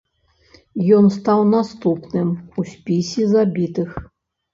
[0.99, 2.31] Ён стаў наступным
[2.63, 3.93] у спісе забітых.